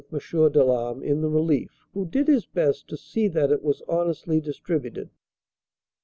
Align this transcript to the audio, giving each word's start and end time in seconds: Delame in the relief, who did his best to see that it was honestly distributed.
Delame 0.09 1.03
in 1.03 1.21
the 1.21 1.29
relief, 1.29 1.85
who 1.93 2.07
did 2.07 2.27
his 2.27 2.47
best 2.47 2.87
to 2.87 2.97
see 2.97 3.27
that 3.27 3.51
it 3.51 3.61
was 3.61 3.83
honestly 3.87 4.41
distributed. 4.41 5.11